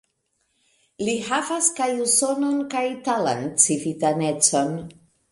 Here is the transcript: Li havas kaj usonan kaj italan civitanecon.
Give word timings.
Li 1.09 1.13
havas 1.25 1.67
kaj 1.79 1.89
usonan 2.05 2.57
kaj 2.71 2.81
italan 2.93 3.43
civitanecon. 3.65 4.73